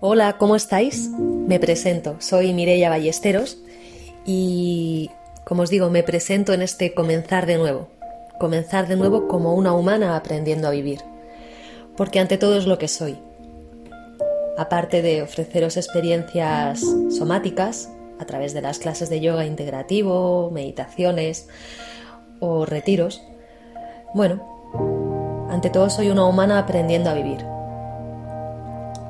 Hola, 0.00 0.36
¿cómo 0.38 0.54
estáis? 0.54 1.10
Me 1.10 1.58
presento, 1.58 2.14
soy 2.20 2.54
Mireia 2.54 2.88
Ballesteros 2.88 3.58
y, 4.24 5.10
como 5.42 5.62
os 5.62 5.70
digo, 5.70 5.90
me 5.90 6.04
presento 6.04 6.52
en 6.52 6.62
este 6.62 6.94
comenzar 6.94 7.46
de 7.46 7.58
nuevo. 7.58 7.88
Comenzar 8.38 8.86
de 8.86 8.94
nuevo 8.94 9.26
como 9.26 9.54
una 9.54 9.72
humana 9.72 10.14
aprendiendo 10.14 10.68
a 10.68 10.70
vivir. 10.70 11.00
Porque 11.96 12.20
ante 12.20 12.38
todo 12.38 12.58
es 12.58 12.66
lo 12.66 12.78
que 12.78 12.86
soy. 12.86 13.18
Aparte 14.56 15.02
de 15.02 15.20
ofreceros 15.20 15.76
experiencias 15.76 16.80
somáticas 17.10 17.90
a 18.20 18.24
través 18.24 18.54
de 18.54 18.62
las 18.62 18.78
clases 18.78 19.10
de 19.10 19.18
yoga 19.18 19.46
integrativo, 19.46 20.52
meditaciones 20.52 21.48
o 22.38 22.66
retiros, 22.66 23.20
bueno, 24.14 25.48
ante 25.50 25.70
todo 25.70 25.90
soy 25.90 26.10
una 26.10 26.24
humana 26.24 26.60
aprendiendo 26.60 27.10
a 27.10 27.14
vivir 27.14 27.57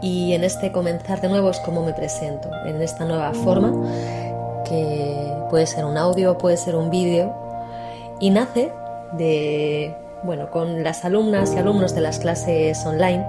y 0.00 0.32
en 0.32 0.44
este 0.44 0.72
comenzar 0.72 1.20
de 1.20 1.28
nuevo 1.28 1.50
es 1.50 1.58
como 1.60 1.82
me 1.82 1.92
presento, 1.92 2.50
en 2.66 2.80
esta 2.82 3.04
nueva 3.04 3.32
forma, 3.34 3.72
que 4.64 5.34
puede 5.50 5.66
ser 5.66 5.84
un 5.84 5.96
audio, 5.96 6.38
puede 6.38 6.56
ser 6.56 6.76
un 6.76 6.90
vídeo, 6.90 7.34
y 8.20 8.30
nace 8.30 8.72
de, 9.12 9.94
bueno, 10.22 10.50
con 10.50 10.82
las 10.82 11.04
alumnas 11.04 11.52
y 11.54 11.58
alumnos 11.58 11.94
de 11.94 12.00
las 12.00 12.18
clases 12.18 12.84
online, 12.84 13.26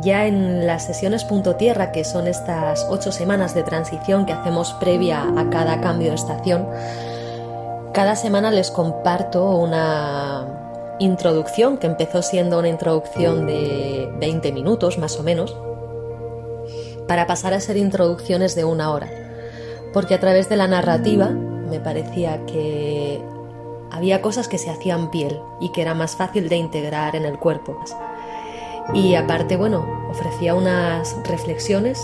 ya 0.00 0.26
en 0.26 0.66
las 0.66 0.84
sesiones 0.84 1.24
punto 1.24 1.56
tierra, 1.56 1.92
que 1.92 2.04
son 2.04 2.26
estas 2.26 2.86
ocho 2.88 3.12
semanas 3.12 3.54
de 3.54 3.62
transición 3.62 4.24
que 4.24 4.32
hacemos 4.32 4.72
previa 4.74 5.24
a 5.36 5.50
cada 5.50 5.80
cambio 5.80 6.08
de 6.08 6.14
estación, 6.14 6.66
cada 7.92 8.16
semana 8.16 8.50
les 8.50 8.70
comparto 8.70 9.50
una 9.50 10.46
introducción 10.98 11.76
que 11.76 11.86
empezó 11.86 12.22
siendo 12.22 12.58
una 12.58 12.68
introducción 12.68 13.46
de 13.46 14.08
20 14.18 14.52
minutos 14.52 14.98
más 14.98 15.18
o 15.18 15.22
menos, 15.22 15.54
para 17.12 17.26
pasar 17.26 17.52
a 17.52 17.60
ser 17.60 17.76
introducciones 17.76 18.54
de 18.54 18.64
una 18.64 18.90
hora, 18.90 19.06
porque 19.92 20.14
a 20.14 20.18
través 20.18 20.48
de 20.48 20.56
la 20.56 20.66
narrativa 20.66 21.28
me 21.28 21.78
parecía 21.78 22.46
que 22.46 23.22
había 23.90 24.22
cosas 24.22 24.48
que 24.48 24.56
se 24.56 24.70
hacían 24.70 25.10
piel 25.10 25.38
y 25.60 25.72
que 25.72 25.82
era 25.82 25.92
más 25.92 26.16
fácil 26.16 26.48
de 26.48 26.56
integrar 26.56 27.14
en 27.14 27.26
el 27.26 27.38
cuerpo. 27.38 27.78
Y 28.94 29.14
aparte, 29.14 29.58
bueno, 29.58 29.84
ofrecía 30.10 30.54
unas 30.54 31.14
reflexiones 31.28 32.02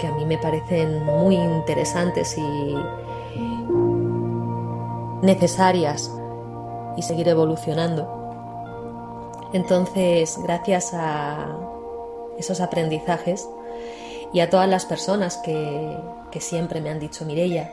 que 0.00 0.08
a 0.08 0.12
mí 0.12 0.24
me 0.24 0.38
parecen 0.38 1.04
muy 1.04 1.36
interesantes 1.36 2.36
y 2.36 2.74
necesarias 5.22 6.10
y 6.96 7.02
seguir 7.02 7.28
evolucionando. 7.28 8.08
Entonces, 9.52 10.36
gracias 10.42 10.94
a 10.94 11.46
esos 12.40 12.60
aprendizajes, 12.60 13.48
y 14.32 14.40
a 14.40 14.50
todas 14.50 14.68
las 14.68 14.86
personas 14.86 15.36
que, 15.38 15.96
siempre 16.40 16.80
me 16.80 16.90
han 16.90 17.00
dicho, 17.00 17.24
Mirella, 17.24 17.72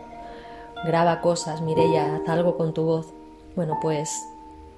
graba 0.85 1.21
cosas, 1.21 1.61
Mirella, 1.61 2.15
haz 2.15 2.29
algo 2.29 2.57
con 2.57 2.73
tu 2.73 2.83
voz. 2.83 3.07
Bueno, 3.55 3.77
pues 3.81 4.09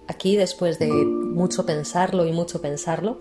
aquí, 0.07 0.35
después 0.35 0.79
de 0.79 0.87
mucho 0.87 1.65
pensarlo 1.65 2.25
y 2.25 2.31
mucho 2.31 2.61
pensarlo, 2.61 3.19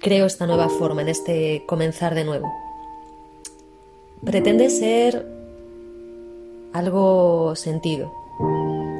creo 0.00 0.26
esta 0.26 0.46
nueva 0.46 0.68
forma, 0.68 1.02
en 1.02 1.08
este 1.08 1.64
comenzar 1.66 2.14
de 2.14 2.24
nuevo. 2.24 2.52
Pretende 4.24 4.68
ser 4.68 5.26
algo 6.72 7.56
sentido. 7.56 8.12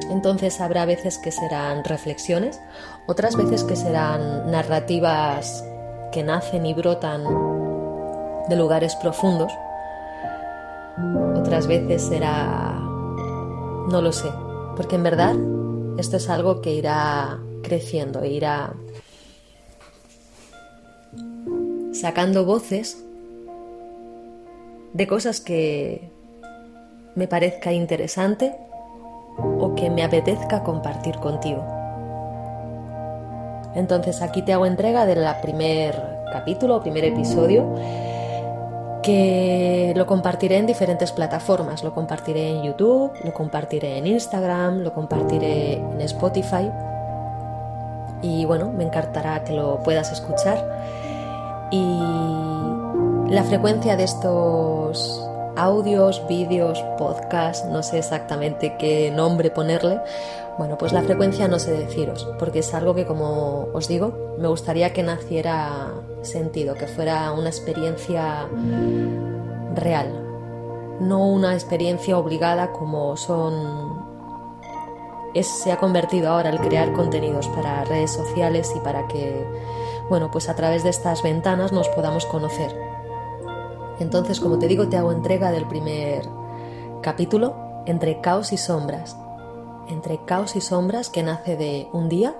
Entonces 0.09 0.59
habrá 0.59 0.85
veces 0.85 1.19
que 1.19 1.31
serán 1.31 1.83
reflexiones, 1.83 2.59
otras 3.07 3.35
veces 3.35 3.63
que 3.63 3.75
serán 3.75 4.51
narrativas 4.51 5.63
que 6.11 6.23
nacen 6.23 6.65
y 6.65 6.73
brotan 6.73 7.68
de 8.47 8.55
lugares 8.55 8.95
profundos. 8.95 9.51
Otras 11.35 11.67
veces 11.67 12.03
será... 12.03 12.79
no 13.89 14.01
lo 14.01 14.11
sé, 14.11 14.29
porque 14.75 14.95
en 14.95 15.03
verdad 15.03 15.35
esto 15.97 16.17
es 16.17 16.29
algo 16.29 16.61
que 16.61 16.73
irá 16.73 17.39
creciendo, 17.63 18.23
irá 18.23 18.73
sacando 21.93 22.45
voces 22.45 23.03
de 24.93 25.07
cosas 25.07 25.41
que 25.41 26.09
me 27.15 27.27
parezca 27.27 27.73
interesante 27.73 28.55
o 29.37 29.75
que 29.75 29.89
me 29.89 30.03
apetezca 30.03 30.63
compartir 30.63 31.15
contigo. 31.17 31.65
Entonces 33.75 34.21
aquí 34.21 34.41
te 34.41 34.53
hago 34.53 34.65
entrega 34.65 35.05
del 35.05 35.25
primer 35.41 35.95
capítulo, 36.31 36.81
primer 36.81 37.05
episodio 37.05 37.65
que 39.01 39.93
lo 39.95 40.05
compartiré 40.05 40.57
en 40.57 40.65
diferentes 40.65 41.11
plataformas. 41.11 41.83
Lo 41.83 41.93
compartiré 41.93 42.49
en 42.49 42.63
YouTube, 42.63 43.11
lo 43.23 43.33
compartiré 43.33 43.97
en 43.97 44.07
Instagram, 44.07 44.79
lo 44.79 44.93
compartiré 44.93 45.73
en 45.73 46.01
Spotify. 46.01 46.69
Y 48.21 48.45
bueno, 48.45 48.71
me 48.71 48.83
encantará 48.83 49.43
que 49.43 49.53
lo 49.53 49.81
puedas 49.83 50.11
escuchar. 50.11 50.57
Y 51.71 51.99
la 53.29 53.43
frecuencia 53.43 53.95
de 53.95 54.03
estos 54.03 55.25
audios, 55.55 56.25
vídeos, 56.27 56.83
podcasts, 56.97 57.65
no 57.67 57.83
sé 57.83 57.99
exactamente 57.99 58.75
qué 58.77 59.11
nombre 59.11 59.51
ponerle, 59.51 59.99
bueno, 60.59 60.77
pues 60.77 60.91
la 60.91 61.01
frecuencia 61.01 61.47
no 61.47 61.57
sé 61.57 61.71
deciros, 61.71 62.27
porque 62.37 62.59
es 62.59 62.73
algo 62.73 62.93
que, 62.93 63.05
como 63.05 63.69
os 63.73 63.87
digo, 63.87 64.35
me 64.37 64.49
gustaría 64.49 64.91
que 64.91 65.03
naciera 65.03 65.93
sentido, 66.21 66.75
que 66.75 66.85
fuera 66.85 67.31
una 67.31 67.47
experiencia 67.47 68.45
real, 69.73 70.21
no 70.99 71.25
una 71.25 71.53
experiencia 71.53 72.17
obligada 72.17 72.73
como 72.73 73.15
son 73.15 73.99
se 75.41 75.71
ha 75.71 75.77
convertido 75.77 76.29
ahora 76.29 76.49
el 76.49 76.59
crear 76.59 76.91
contenidos 76.91 77.47
para 77.47 77.85
redes 77.85 78.11
sociales 78.11 78.73
y 78.75 78.81
para 78.81 79.07
que, 79.07 79.47
bueno, 80.09 80.29
pues 80.29 80.49
a 80.49 80.57
través 80.57 80.83
de 80.83 80.89
estas 80.89 81.23
ventanas 81.23 81.71
nos 81.71 81.87
podamos 81.87 82.25
conocer. 82.25 82.75
Entonces, 84.01 84.41
como 84.41 84.59
te 84.59 84.67
digo, 84.67 84.89
te 84.89 84.97
hago 84.97 85.13
entrega 85.13 85.51
del 85.51 85.65
primer 85.67 86.27
capítulo, 87.01 87.55
Entre 87.85 88.19
caos 88.19 88.51
y 88.51 88.57
sombras, 88.57 89.15
entre 89.89 90.23
caos 90.25 90.55
y 90.55 90.61
sombras 90.61 91.09
que 91.09 91.23
nace 91.23 91.57
de 91.57 91.87
un 91.91 92.09
día, 92.09 92.35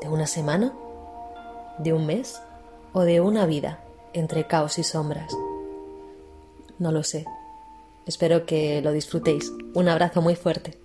de 0.00 0.08
una 0.08 0.26
semana, 0.26 0.72
de 1.78 1.92
un 1.92 2.06
mes 2.06 2.40
o 2.92 3.02
de 3.02 3.20
una 3.20 3.46
vida 3.46 3.80
entre 4.12 4.46
caos 4.46 4.78
y 4.78 4.84
sombras. 4.84 5.32
No 6.78 6.92
lo 6.92 7.02
sé. 7.02 7.24
Espero 8.06 8.46
que 8.46 8.80
lo 8.82 8.92
disfrutéis. 8.92 9.52
Un 9.74 9.88
abrazo 9.88 10.22
muy 10.22 10.34
fuerte. 10.34 10.78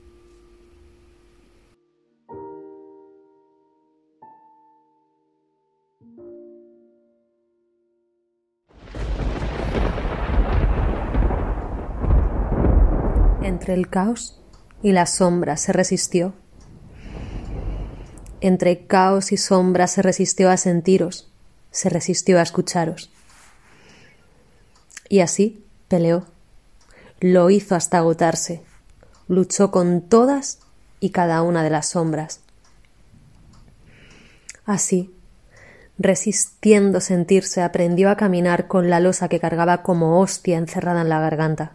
Entre 13.43 13.73
el 13.73 13.89
caos 13.89 14.39
y 14.81 14.93
la 14.93 15.05
sombra 15.05 15.57
se 15.57 15.73
resistió. 15.73 16.33
Entre 18.39 18.87
caos 18.87 19.33
y 19.33 19.37
sombra 19.37 19.87
se 19.87 20.01
resistió 20.01 20.49
a 20.49 20.55
sentiros, 20.55 21.29
se 21.69 21.89
resistió 21.89 22.39
a 22.39 22.41
escucharos. 22.41 23.11
Y 25.09 25.19
así 25.19 25.65
peleó. 25.89 26.25
Lo 27.19 27.49
hizo 27.49 27.75
hasta 27.75 27.97
agotarse. 27.97 28.63
Luchó 29.27 29.71
con 29.71 30.01
todas 30.01 30.59
y 31.01 31.09
cada 31.09 31.41
una 31.41 31.63
de 31.63 31.69
las 31.69 31.89
sombras. 31.89 32.39
Así, 34.65 35.13
resistiendo 35.97 37.01
sentirse, 37.01 37.61
aprendió 37.61 38.09
a 38.09 38.15
caminar 38.15 38.67
con 38.67 38.89
la 38.89 39.01
losa 39.01 39.27
que 39.27 39.41
cargaba 39.41 39.83
como 39.83 40.21
hostia 40.21 40.57
encerrada 40.57 41.01
en 41.01 41.09
la 41.09 41.19
garganta. 41.19 41.73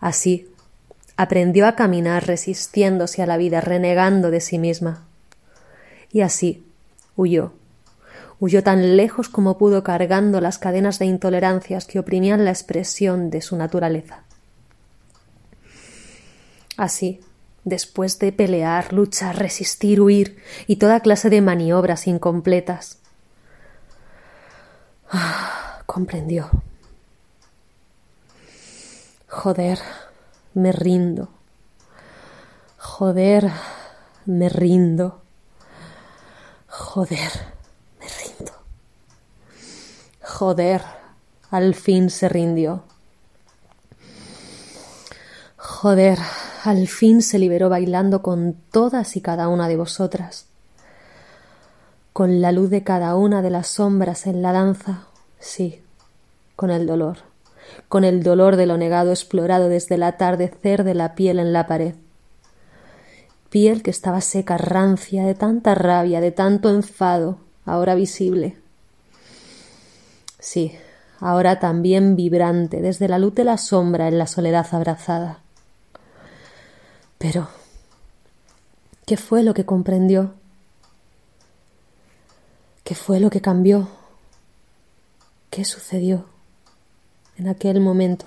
Así, 0.00 0.48
aprendió 1.16 1.66
a 1.66 1.74
caminar 1.74 2.26
resistiéndose 2.26 3.22
a 3.22 3.26
la 3.26 3.36
vida, 3.36 3.60
renegando 3.60 4.30
de 4.30 4.40
sí 4.40 4.58
misma. 4.58 5.04
Y 6.12 6.20
así 6.20 6.64
huyó. 7.16 7.52
Huyó 8.40 8.62
tan 8.62 8.96
lejos 8.96 9.28
como 9.28 9.58
pudo 9.58 9.82
cargando 9.82 10.40
las 10.40 10.58
cadenas 10.58 11.00
de 11.00 11.06
intolerancias 11.06 11.86
que 11.86 11.98
oprimían 11.98 12.44
la 12.44 12.50
expresión 12.50 13.30
de 13.30 13.40
su 13.40 13.56
naturaleza. 13.56 14.22
Así, 16.76 17.20
después 17.64 18.20
de 18.20 18.30
pelear, 18.30 18.92
luchar, 18.92 19.36
resistir, 19.36 20.00
huir 20.00 20.38
y 20.68 20.76
toda 20.76 21.00
clase 21.00 21.30
de 21.30 21.40
maniobras 21.40 22.06
incompletas, 22.06 23.00
comprendió 25.86 26.48
Joder, 29.28 29.78
me 30.54 30.72
rindo. 30.72 31.28
Joder, 32.78 33.50
me 34.24 34.48
rindo. 34.48 35.20
Joder, 36.66 37.30
me 38.00 38.06
rindo. 38.06 38.52
Joder, 40.22 40.82
al 41.50 41.74
fin 41.74 42.08
se 42.08 42.30
rindió. 42.30 42.84
Joder, 45.58 46.18
al 46.64 46.88
fin 46.88 47.20
se 47.20 47.38
liberó 47.38 47.68
bailando 47.68 48.22
con 48.22 48.54
todas 48.70 49.14
y 49.16 49.20
cada 49.20 49.48
una 49.48 49.68
de 49.68 49.76
vosotras, 49.76 50.46
con 52.14 52.40
la 52.40 52.50
luz 52.50 52.70
de 52.70 52.82
cada 52.82 53.14
una 53.14 53.42
de 53.42 53.50
las 53.50 53.68
sombras 53.68 54.26
en 54.26 54.40
la 54.40 54.52
danza, 54.52 55.06
sí, 55.38 55.82
con 56.56 56.70
el 56.70 56.86
dolor, 56.86 57.27
con 57.88 58.04
el 58.04 58.22
dolor 58.22 58.56
de 58.56 58.66
lo 58.66 58.76
negado 58.76 59.10
explorado 59.10 59.68
desde 59.68 59.94
el 59.94 60.02
atardecer 60.02 60.84
de 60.84 60.94
la 60.94 61.14
piel 61.14 61.38
en 61.38 61.52
la 61.52 61.66
pared. 61.66 61.94
Piel 63.50 63.82
que 63.82 63.90
estaba 63.90 64.20
seca, 64.20 64.58
rancia, 64.58 65.24
de 65.24 65.34
tanta 65.34 65.74
rabia, 65.74 66.20
de 66.20 66.32
tanto 66.32 66.68
enfado, 66.68 67.38
ahora 67.64 67.94
visible. 67.94 68.58
Sí, 70.38 70.72
ahora 71.18 71.58
también 71.58 72.14
vibrante, 72.14 72.82
desde 72.82 73.08
la 73.08 73.18
luz 73.18 73.34
de 73.34 73.44
la 73.44 73.56
sombra 73.56 74.08
en 74.08 74.18
la 74.18 74.26
soledad 74.26 74.66
abrazada. 74.72 75.40
Pero, 77.16 77.48
¿qué 79.06 79.16
fue 79.16 79.42
lo 79.42 79.54
que 79.54 79.64
comprendió? 79.64 80.34
¿Qué 82.84 82.94
fue 82.94 83.18
lo 83.18 83.30
que 83.30 83.40
cambió? 83.40 83.88
¿Qué 85.50 85.64
sucedió 85.64 86.26
en 87.38 87.48
aquel 87.48 87.80
momento? 87.80 88.26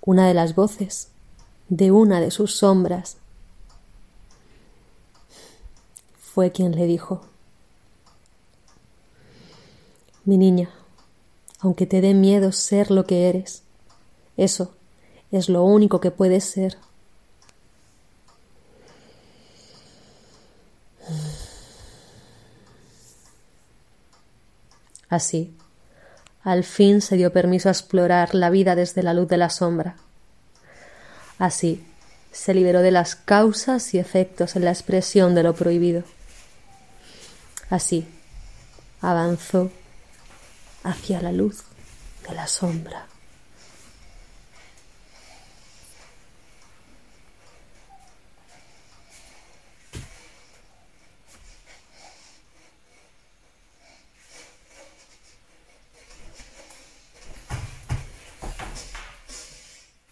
Una 0.00 0.26
de 0.26 0.34
las 0.34 0.54
voces 0.54 1.08
de 1.68 1.92
una 1.92 2.20
de 2.20 2.30
sus 2.30 2.56
sombras 2.56 3.18
fue 6.18 6.50
quien 6.50 6.74
le 6.74 6.86
dijo, 6.86 7.20
mi 10.24 10.38
niña, 10.38 10.70
aunque 11.60 11.86
te 11.86 12.00
dé 12.00 12.14
miedo 12.14 12.52
ser 12.52 12.90
lo 12.90 13.04
que 13.04 13.28
eres, 13.28 13.62
eso 14.36 14.72
es 15.30 15.48
lo 15.48 15.64
único 15.64 16.00
que 16.00 16.10
puedes 16.10 16.44
ser. 16.44 16.78
Así, 25.08 25.56
al 26.42 26.64
fin 26.64 27.00
se 27.00 27.16
dio 27.16 27.32
permiso 27.32 27.68
a 27.68 27.72
explorar 27.72 28.34
la 28.34 28.50
vida 28.50 28.74
desde 28.74 29.02
la 29.02 29.14
luz 29.14 29.28
de 29.28 29.36
la 29.36 29.50
sombra. 29.50 29.96
Así, 31.38 31.84
se 32.32 32.54
liberó 32.54 32.80
de 32.82 32.90
las 32.90 33.16
causas 33.16 33.94
y 33.94 33.98
efectos 33.98 34.56
en 34.56 34.64
la 34.64 34.70
expresión 34.70 35.34
de 35.34 35.42
lo 35.42 35.54
prohibido. 35.54 36.04
Así, 37.70 38.06
avanzó 39.00 39.70
hacia 40.84 41.20
la 41.20 41.32
luz 41.32 41.64
de 42.28 42.34
la 42.34 42.46
sombra. 42.46 43.06